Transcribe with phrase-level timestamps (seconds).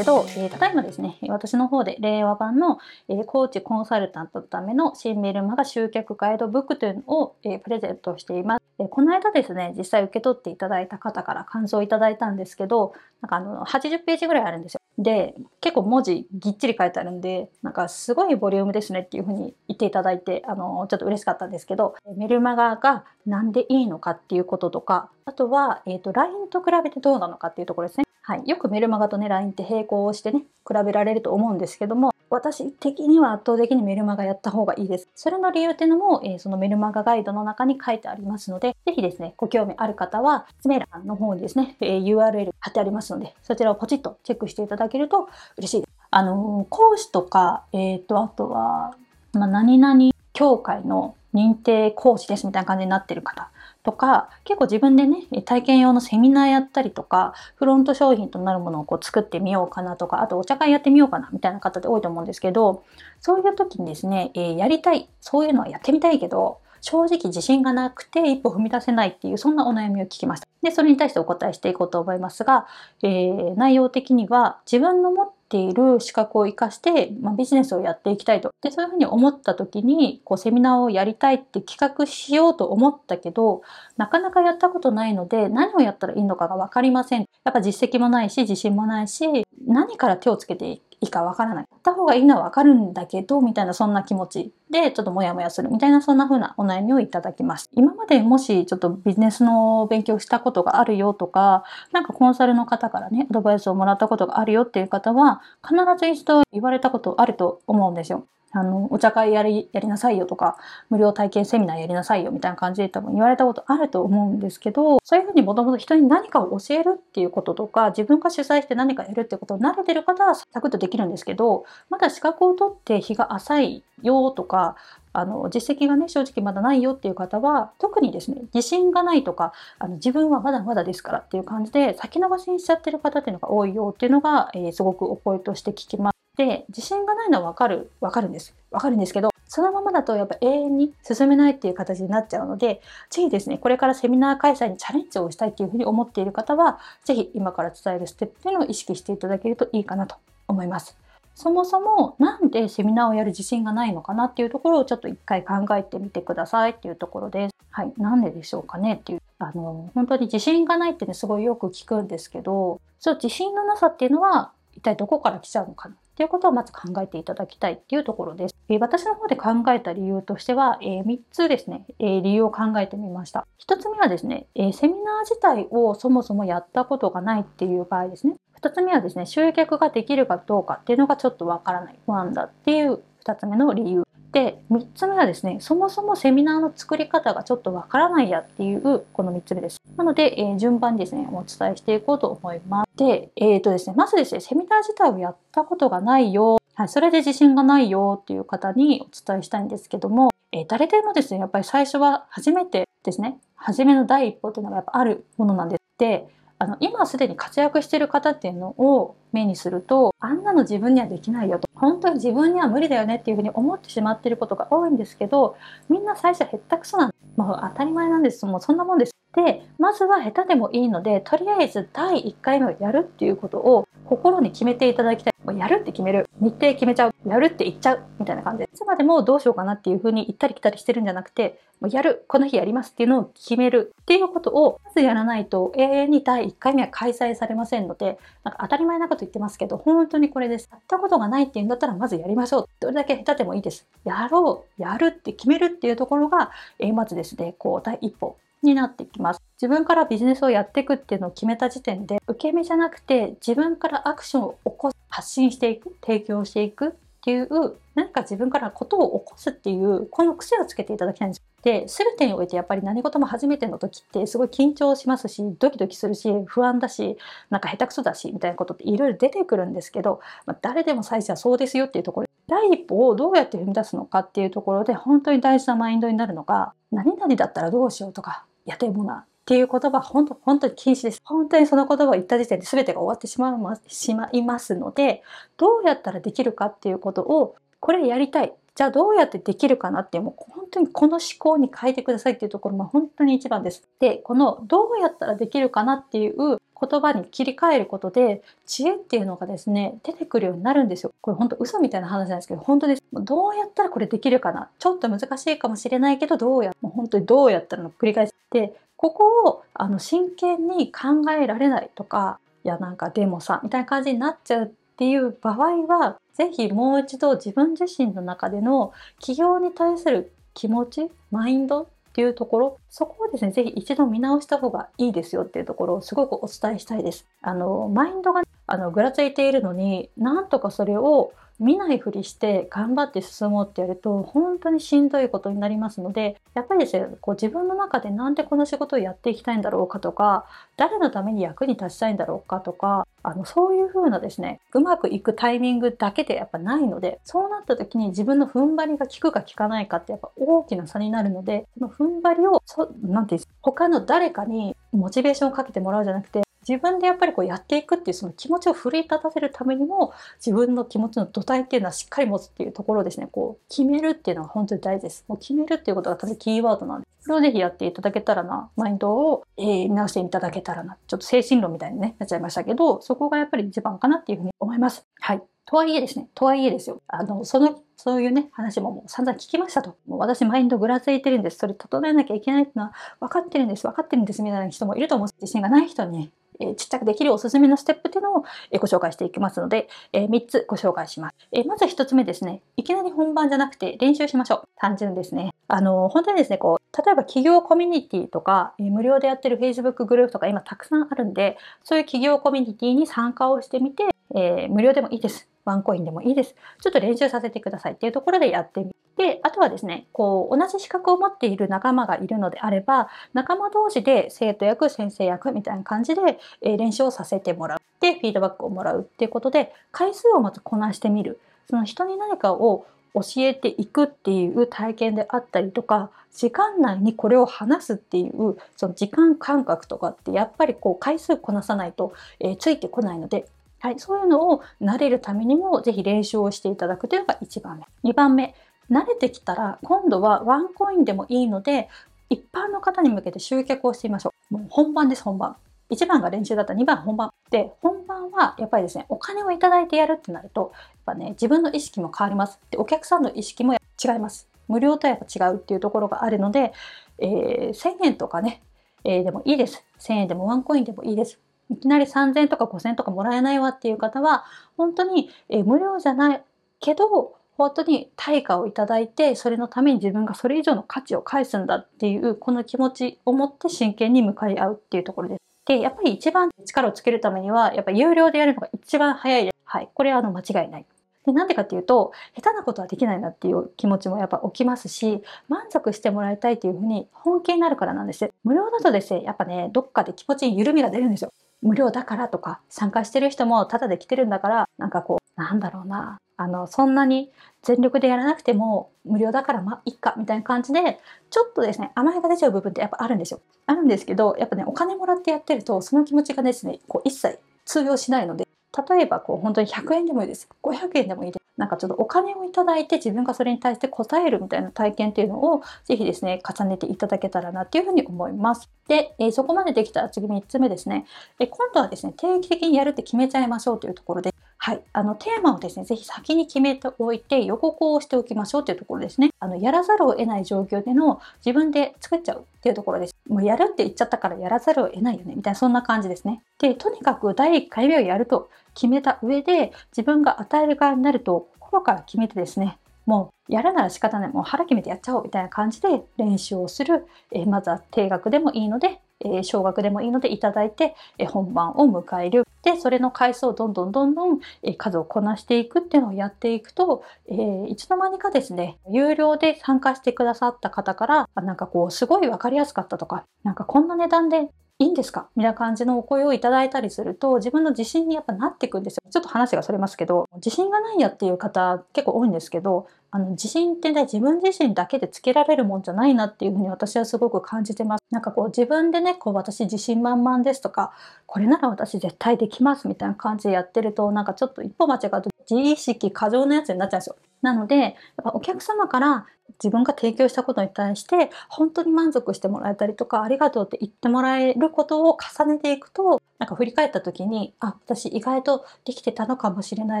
[0.00, 8.62] けど、えー、ただいまですね、私の方で令和版の、えー、コーチコンサルタントのための新メルマガ集客ガイドブックというのを、えー、プレゼントしています。
[8.78, 14.80] えこの間ですね、実際受け取っていただいた方から感想をいただいたんですけど、なんかあの、80ページぐらいあるんですよ。
[14.96, 28.04] で、結構文字ぎっちり書いてあるんで、なんかすごいボリュームですねっていうふうに言っていただいて、あの、ちょっと嬉しかったんですけど、メルマガがなんでいいのかっていうこととか、あとは、えっ、ー、と、LINE と比べてどうなのかっていうところですね。
[28.22, 28.42] はい。
[28.46, 35.08] よくメルマガとね、LINE って並行してね、比べられると思うんですけども、私的には圧倒的にメルマガやった方がいいです。
[35.16, 45.90] それの理由っていうのも、えー、そのメルマガガイドの中に書いてありますので、ぜひですね、ご興味ある方は、説明欄の方にですね、えー、URL 貼ってありますので、そちらをポチッとチェックしていただけると嬉しいです。
[46.10, 48.94] あのー、講師とか、えっ、と、あとは、
[49.32, 53.50] まあ、何々協会の認定講師ですみたいな感じになってる方
[53.82, 62.84] とか、結構自分でね、体験用のセミナーやったりとか、フロント商品となるものをこう作ってみようかなとか、あとお茶会やってみようかなみたいな方って多いと思うんですけど、
[63.20, 70.48] そういう時にですね、えー、やりたい、そういうのはやってみたいけど、正直自信がなくて一歩踏み出せないっていうそんなお悩みを聞きました。
[70.62, 72.66] で、それに対してお答えしていこうと思いますが、
[73.02, 78.54] えー、内容的には自分の持っている資格を活かして、まあ、ビジネスをやっていきたいと。
[78.62, 83.62] で、そういうふうに思った時に、こうセミナーをやりたいって企画しようと思ったけど、
[83.96, 87.20] なかなかやったことないので、何をやったらいいのかがわかりません。
[87.44, 91.64] やっぱ実績もないし、自信もないし、何から手をつけていいいいかわからない。
[91.70, 97.70] やった方がいいのはわかるんだけど、みたいなそんな気持ちで、ちょっとモヤモヤするみたいなそんな風なお悩みをいただきます。
[97.72, 108.26] 今までもしちょっとビジネスの勉強したことがあるよとか、なんかコンサルの方からね、アドバイスをもらったことがあるよっていう方は、必ず一度言われたことあると思うんですよ。
[108.52, 110.56] あの、お茶会やり、やりなさいよとか、
[110.88, 124.76] 無料体験セミナーやりなさいよみたいな感じで多分言われたことあると思うんですけど、そういうふうにもともと人に何かを教えるっていうこととか、自分が主催して何かやるってことを慣れてる方はサクッとできるんですけど、まだ資格を取って日が浅いよとか、
[125.12, 136.19] あの実績がね正直まだないよっていう方は特にですね自信がないとかあの自分はまだまだですからっていう感じで先延ばしにしちゃってる方っていうのが多いよっていうのが、えー、すごくお声として聞きます。
[136.40, 142.80] で自信がないのはわかるわかるんですわかるんですけどそのままだとやっぱ永遠に進めないっていう形になっちゃうので
[143.10, 150.16] ぜひですねこれからセミナー開催にチャレンジをしたいっていうふうに思っている方はぜひ今から伝えるステップっていうのを意識していただけるといいかなと
[150.48, 150.96] 思います。
[151.34, 157.54] そもそもなんでセミナーをやる自信がないのかなっていうところをちょっと一回考えてみてくださいっていうところです。
[157.70, 157.92] はい。
[157.98, 159.22] なんででしょうかねっていう。
[159.38, 168.54] あの、本当に自信がないってね、すごいよく聞くんですけど、そう、自信のなさっていうのは一体どこから来ちゃうのかなっていうことをまず考えていただきたいっていうところです。
[168.68, 173.46] えー、私の方で考えた理由としては、えー、3つですね、えー、理由を考えてみました。
[173.66, 178.36] 1つ目はですね、えセミナー自体をそもそもやったことがないっていう場合ですね。
[178.60, 184.04] 2つ目はですね、集客ができるかどうかっていうのがちょっとわからない、不安だっていう2つ目の理由。
[184.32, 189.80] で、3つ目はですね、そもそもセミナーの作り方がちょっとわからないやっていうこの3つ目です。
[189.96, 192.90] なので、えー、順番にですね、お伝えしていこうと思います。
[192.96, 205.80] で、えっ、ー、とですね、まずですね、セミナー自体をやったことがないよ、はい、それで自信がないよっていう方にお伝えしたいんですけども、えー、誰でもですね、やっぱり最初は初めてですね、初めの第一歩っていうのがやっぱあるものなんです。
[205.98, 206.28] で、
[206.62, 211.66] あの今すでに活躍してる方っていうのを目にするとあんなの自分にはできないよと。
[211.74, 215.56] 本当に自分には無理だよねっていうふうに思ってしまってることが多いんですけど
[215.88, 218.44] みんな最初へったくそなんもう当たり前なんです。
[218.44, 219.12] もうそんなもんです。
[219.34, 225.32] でまずは下手でもいいのでとりあえず第1回目をやるっていうことを心に決めていただきたい。
[225.50, 226.28] もうやるって決める。
[226.40, 227.14] 日程決めちゃう。
[227.26, 228.02] やるって言っちゃう。
[228.18, 228.70] みたいな感じで。
[228.72, 232.24] いつまでもどうしようかなっていう風に行ったり来たりしてるんじゃなくて、もうやる。
[232.28, 240.68] この日やりますっていうのを決めるっていうことをまずやらないと永遠に第1回目は開催されませんので、なんか当たり前なこと言ってますけど、本当にこれです。
[240.70, 242.68] やったことがないっていうんだったらまずやりましょう。
[242.78, 243.86] どれだけ下手でもいいです。
[244.04, 244.82] やろう。
[244.82, 249.42] やるって決めるっていうところが、えまずですね、こう第一歩になってきます。
[249.60, 256.90] 自分からビジネスをやっていくっていうのを決めた時点で、受け身じゃなくて自分からアクションを起こす、発信していく、提供していくっ
[257.22, 261.42] ていう、何か自分からことを起こすっていう、この癖をつけていただきたいんです。
[261.62, 267.18] で、すべてにおいてやっぱり何事も初めての時ってすごい緊張しますし、ドキドキするし、不安だし、
[267.50, 281.20] なんか下手くそだし、みたいなことっていろいろ出てくるんですけど、まあ、誰でも最初はそうですよっていうところ第一歩をどうやって踏み出すのかっていうところで本当に大事なマインドになるのが何々だったらどうしようとかやてもなっていう言葉本当本当に禁止です。
[281.24, 285.22] 本当にその言葉を言った時点で全てが終わってしまうしまいますので
[285.56, 288.52] どうやったらできるかっていうことをこれやりたい。
[288.76, 293.82] じゃあどうやってできるかなってもう本当にこの思考に変えてくださいっていうところも本当に一番です。
[293.98, 301.12] でこのどうやったらできるかなっていう言葉に切り替えることで知恵っていうのがですね出てくるようになるんですよ。
[301.20, 303.02] これ本当嘘みたいな話なんですけど本当です。
[303.12, 304.70] どうやったらこれできるかな。
[304.78, 308.34] ちょっと難しいかもしれないけどどうやもう本当にどうやったらの繰り返し。
[308.50, 314.66] てここをあの真剣に考えられないとかいやなんかでもさみたいな感じになっちゃうっ
[314.98, 327.24] ていう場合は是非もう一度自分自身の中での起業に対する気持ちマインドっていうところそこをですね是非一度見直した方がいいですよっていうところをすごくお伝えしたいです。
[327.40, 340.46] あのマインドがあのぐらついているのになんとかそれを見ないふりして頑張って進もうってやると本当にしんどいことになりますのでやっぱりですねこう自分の中でなんでこの仕事をやっていきたいんだろうかとか
[340.76, 356.40] 誰のために役に立ちたいんだろうかとかあのそういう風なですねうまくいくタイミングだけでやっぱないのでそうなった時に自分の踏ん張りが効くか効かないかってやっぱ大きな差になるのでその踏ん張りをそなんていうんですか他の誰かにモチベーションをかけてもらうじゃなくて
[356.70, 365.24] 自分でやっぱりこうやっていくっていうその気持ちを奮い立たせるためにも自分の気持ちの土台っていうのはしっかり持つっていうところをですねこう決めるっていうのが本当に大事です。
[365.26, 375.04] もう決めるっていうことが多分キーワードなんでそれをぜひやっていただけたらなマインドを、えー、見直していただけたらなちょっと精神論みたいに、ね、なっちゃいましたけどそこがやっぱり一番かなっていうふうに思います。
[375.18, 375.42] はい。
[375.66, 377.02] とはいえですねとはいえですよ。
[377.08, 379.94] あのそのそういうね、話ももう散々聞きましたと。
[380.06, 381.58] もう私マインドぐらついてるんです。
[381.58, 383.86] それ整えなきゃいけないってのは分かってるんです。
[383.86, 384.42] 分かってるんです。
[384.42, 385.28] みたいな人もいると思う。
[385.38, 386.30] 自信がない人にね、
[386.60, 391.36] えちっちゃくできるおすすめのステップっていうのを、えご紹介していきますので、え3つご紹介します。
[391.52, 392.62] えまず1つ目ですね。
[392.78, 394.62] いきなり本番じゃなくて練習しましょう。
[394.76, 395.50] 単純ですね。
[395.68, 404.04] あの、本当にですね、こう、例えば企業コミュニティとか、え無料でやってる Facebook グループとか今たくさんあるんで、そういう企業コミュニティに参加をしてみて、
[404.34, 405.50] え、無料でもいいです。
[405.64, 406.54] ワンコインでもいいです。
[406.80, 417.78] ちょっと練習させてくださいっていうところでやってみて、あとはですね、こう、同じ資格を持っている仲間がいるのであれば、仲間同士で生徒役、先生役みたいな感じで、え、練習をさせてもらう。
[418.00, 421.40] で、フィードバックをもらうっていうことで、回数をまずこなしてみる。
[421.68, 433.46] その人に何かを教えていくっていう体験であったりとか時間内にこれを話すっていうその時間感覚とかってやっぱりこう回数こなさないと、えー、ついてこないので
[433.80, 438.10] はい、そういうのを慣れるためにもぜひ練習をしていただくというのが1番目。
[438.10, 438.54] 2番目、
[438.90, 441.88] 慣れてきたら今度はワンコインでもいいので
[442.28, 444.54] 一般の方に向けて集客をしてみましょう。
[444.54, 445.56] もう本番です、本番。
[445.90, 447.32] 1番が練習だったら2番本番。
[447.50, 452.60] で、本番はやっぱりですね、お金をいただいてやるってなると、やっぱね、自分の意識も変わります。
[452.70, 453.76] で、お客さんの意識も違
[454.16, 454.48] います。
[454.68, 456.72] 無料とやっぱ違うっていうところがあるので、
[457.18, 458.62] えー、1000円とかね、
[459.02, 459.84] えー、でもいいです。
[459.98, 461.40] 1000円でもワンコインでもいいです。
[461.70, 464.44] いきなり3000とか5000とかもらえないわっていう方は、
[464.76, 466.42] 本当に、え無料じゃない
[466.80, 475.40] けど、本当に対価をいただいて、それのために自分がそれ以上の価値を返すんだっていう、この気持ちを持って真剣に向かい合うっていうところです。
[475.66, 479.56] で、やっぱり一番力をつけるためには、やっぱ有料でやるのが一番早いです。
[479.64, 479.88] はい。
[479.94, 480.86] これはあの間違いない。
[481.26, 496.18] でなんでかっていうと下手なことはできないなっていう気持ちもやっぱ起きますし満足してもらいたいというふうに本気になるからなんです無料だとですねやっぱねどっかで気持ちに緩みが出るんですよ無料だからとか参加してる人もタダで来てるんだからなんかこうなんだろうな。
[496.36, 497.30] あのそんなに
[497.62, 503.40] 全力でやらなくても無料だからまあいっかみたいな感じでちょっとですね甘えが出ちゃう部分ってやっぱあるんですよ。
[503.66, 508.48] あるんですけどやっぱねお金もらってやってるとその気持ちがですねこう一切通用しないので
[508.88, 510.48] 例えばこう本当に100円でもいいです。
[510.62, 511.40] 500円でもいいです。
[511.56, 518.70] なんかちょっとお金をいただいて自分がそれに対して答えるみたいな体験っていうのをぜひですね重ねていただけたらなっていうふうに思います。
[518.88, 521.04] で、えー、そこまでできたら次3つ目ですね、
[521.38, 524.32] え、今度はですね定期的にやるって決めちゃいましょうというところで
[524.62, 524.82] はい。
[524.92, 529.30] あの、テーマをですね、ぜひ先に決めておいて予告をしておきましょうというところですね。
[529.38, 533.16] あの、やらざるを得ない状況での自分で作っちゃうっていうところです。
[533.26, 536.42] もうやるって言っちゃったからやらざるを得ないよね、みたいなそんな感じですね。
[536.58, 542.76] で、とにかく第1回目をやると決めた上で、自分が与える側になると心から決めてですね、
[543.06, 547.06] もうやるなら仕方ない、もう腹決めてやっちゃおうみたいな感じで練習をする。
[547.32, 552.44] え、まずは定額でもいいので、え少額でもいいのでいただいて、え本番を迎える。
[552.62, 565.28] で、それの回数をどんどんどんどん、え数をこなしていくっていうのをやっていくと、えー、いつの間にかですね、有料で参加してくださった方から、なんかこう、すごいわかりやすかったとか、なんかこんな値段でいいんですか？
[565.36, 569.02] みたいな感じのお声をいただいたりすると、自分の自信にやっぱなっていくんですよ。
[569.10, 578.04] ちょっと話がそれますけど、自信がないやっていう方結構多いんですけど、あの自信ってね自分自身だけでつけられるもんじゃないなっていうふうに私はすごく感じてます。
[578.10, 580.92] なんかこう自分でねこう私自信満々ですとか
[581.26, 587.16] これなら私絶対できますみたいな感じでやってるとなんかちょっと一歩間違うと自意識過剰なやつになっちゃうんですよ。
[587.42, 589.26] なのでやっぱお客様から
[589.62, 600.00] 自分が提供したことに対して本当に満足してもらえたりとかありがとうって言ってもらえることを重ねていくとなんか振り返った時にあ私意外とできてたのかもしれな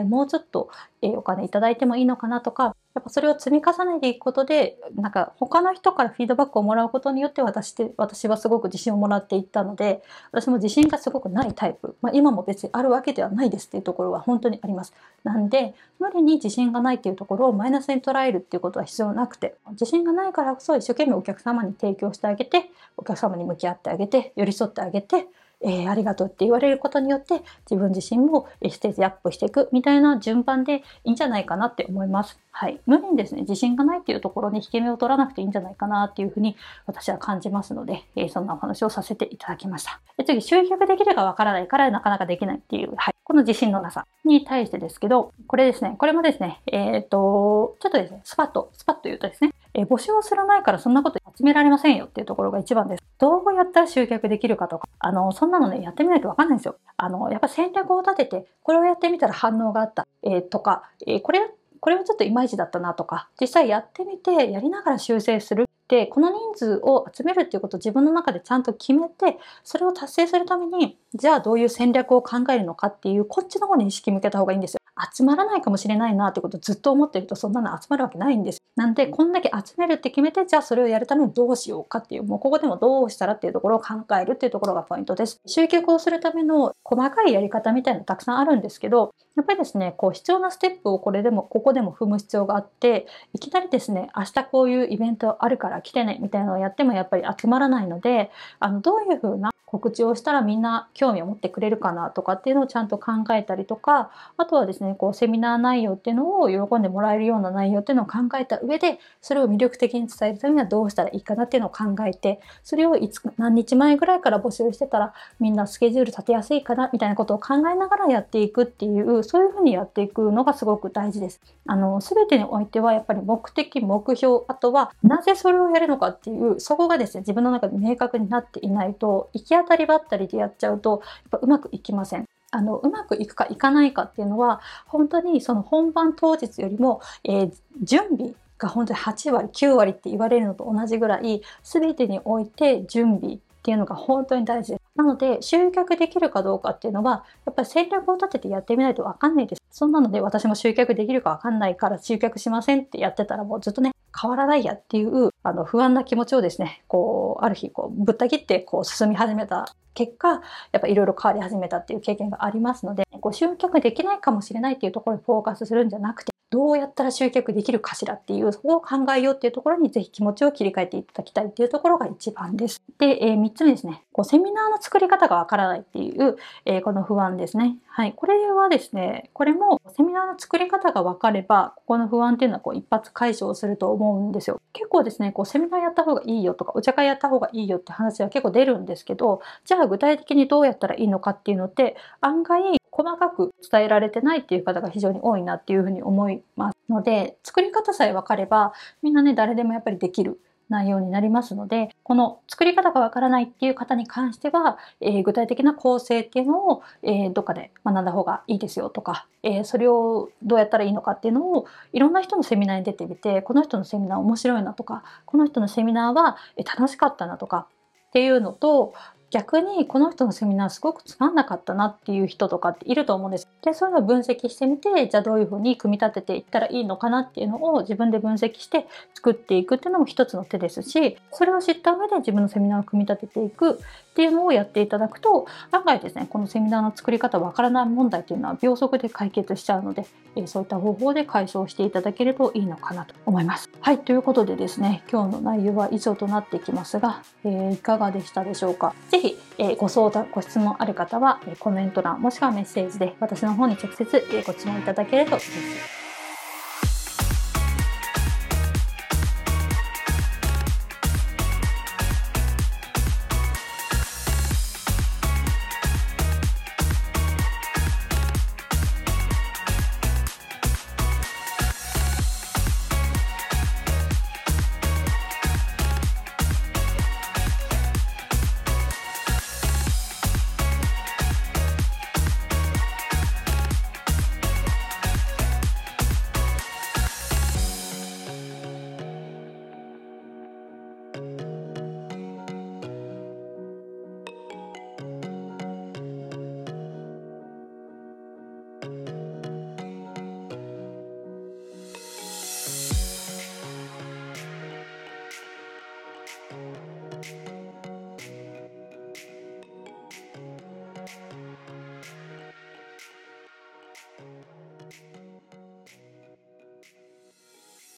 [0.00, 0.70] いもうちょっと、
[1.02, 10.02] え、お金いただいてもいいのかなとかっぱそれを積み重ねていくことでなんか他の人からフィードバックをもらうことによって私って私はすごく自信をもらっていったので
[10.32, 14.92] 私も自信がすごくないタイプ、まあ、今も別にあるわけではないですっていうところは本当にあります。
[15.24, 25.26] なんで無理に自信がないっていうところをマイナスに捉えるっていうことは必要なくて自信がないからこそ一生懸命お客様に提供してあげてお客様に向き合ってあげて寄り添ってあげて
[25.62, 32.38] えー、ありがとうって言われることによって自分自身もステージアップしていくみたいな順番でいいんじゃないかなって思います。
[32.50, 32.80] はい。
[32.86, 40.00] 無理にですね、自信がないっていうところに引け目を取らなくていいんじゃないかなっていうふうに私は感じますので、えー、そんなお話をさせていただきました。
[40.16, 43.14] で次、集客できるかわからないからなかなかできないっていう、はい。
[43.24, 53.02] この自信のなさに対してですけど、これですね、これもですね、えっ、ー、と、ちょっとですね、スパッと、スパッと言うとですね、え、募集をする前からそんなこと集められませんよっていうところが一番です。
[53.18, 56.76] どうやったら集客できるかとか、あの、そんなのね、やってみないとわかんないんですよ。
[56.96, 61.40] あの、やっぱ戦略を立てて、これをやってみたら反応があった、えー、とか、えー、これ、
[61.80, 65.66] これはちょっといまいちだったなとか、実際やってみて、やりながら修正する。
[65.88, 74.80] で、この人数を集めるっていうことを自分の中でちゃんと決めて、それを達成するために、じゃあどういう戦略を考えるのかっていう、こっちの方に意識向けた方がいいんですよ。
[75.14, 78.62] 集まらないかもしれないなってことをずっと思ってるとそんなの集まるわけないんです。
[78.76, 85.40] なんでこんだけ集めるって決めてじゃあそれをやるためにどうしようかっていうもうここでもどうしたらっていうところを考えるっていうところがポイントです。
[85.46, 121.40] 集客をするための細かいやり方みたいなのたくさんあるんですけどやっぱりですねこう必要なステップをこれでもここでも踏む必要があっていきなりですね明日こういうイベントあるから来てねみたいなのをやってもやっぱり集まらないのであのどういう風な告知をしたらみんな興味を持ってくれるかなとかっていうのをちゃんと考えたりとかあとはですねこうセミナー内容っていうのを喜んでもらえるような内容っていうのを考えた上でそれを魅力的に伝えるためにはどうしたらいいかなっていうのを考えてそれをいつ何日前ぐらいから募集してたらみんなスケジュール立てやすいかなみたいなことを考えながらやっていくっていうそういうふうにやっていくのがすごく大事です。
[121.66, 132.26] あの全てにおいてはやっぱり目的目標あとはなぜそれをやるのかっていうそこがですね自分の中で明確になっていないと行き当たりばったりでやっちゃうとやっぱうまくいきません。
[132.50, 137.52] あのうまくいくかいかないかっていうのは本当にその本番当日よりも、えー、
[137.82, 144.80] 準備が本当に8割9割って言われるのと同じぐらい全てにおいて準備っていうのが本当に大事です。
[144.96, 149.62] なので集客できるかどうかっていうのはやっぱり戦略を立ててやってみないと分かんないです。
[149.70, 160.40] そんなので私も集客できるか分かんないから集客しませんってやってたらもうずっとね変わらないやっていうあの不安な気持ちをですねこうある日こうぶった切ってこう進み始めた結果
[160.72, 172.82] やっぱいろいろ変わり始めたっていう経験がありますのでご集客できないかもしれないっていうところにフォーカスするんじゃなくてどうやったら集客できるかしらっていう、そこを考えようっていうところにぜひ気持ちを切り替えていただきたいっていうところが一番です。
[172.98, 174.02] で、えー、3つ目ですね。
[174.12, 177.76] こうセミナーの作り方がわからないっていう、えー、この不安ですね。
[177.86, 178.14] はい。
[178.14, 184.60] これはですね、これもセミナーの作り方が分かれば、ここの不安っていうのはこう一発解消すると思うんですよ。
[184.72, 217.66] 結構ですね、こうセミナーやった方がいいよとか、お茶会やった方がいいよって話は結構出るんですけど、じゃあ具体的にどうやったらいいのかっていうのって、案外細かく伝えられてないっていう方が非常に多いなっていうふうに思いますので作り方さえ分かればみんなね誰でもやっぱりできる内容になりますのでこの作り方がわからないっていう方に関しては、えー、具体的な構成っていうのを、えー、どっかで学んだ方がいいですよとか、えー、それをどうやったらいいのかっていうのをいろんな人のセミナーに出てみてこの人のセミナー面白いなとかこの人のセミナーは楽しかったなとか
[218.10, 218.94] っていうのと
[219.30, 223.48] 逆にこの人のセミナーすごくつまんなかったなっていう人とかっていると思うんです。
[223.62, 233.76] で、そういうのを分析してみて、じゃあどういうふうに組み立てていったらいいのかなっていうのを自分で分析して作っていくっていうのも一つの手ですし、それを知った上で自分のセミナーを組み立てていくっ
[234.14, 240.06] ていうのをやっていただくと、案外ですね、このセミナーの作り方わからない問題っていうのは秒速で解決しちゃうので、
[240.46, 243.70] そういった方法で解消していただけるといいのかなと思います。
[243.80, 248.94] はい、ということでですね、今日の内容は以上となってきますが、えー、いかがでしたでしょうか。
[249.20, 255.99] ぜひ、え、ご相談、ご質問ある方は、えコメント欄もしくはメッセージで私の方に直接ご質問いただけると嬉しいです。